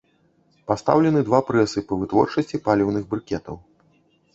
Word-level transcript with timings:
Пастаўлены 0.71 1.21
два 1.29 1.39
прэсы 1.51 1.85
па 1.91 2.01
вытворчасці 2.03 2.65
паліўных 2.71 3.03
брыкетаў. 3.17 3.55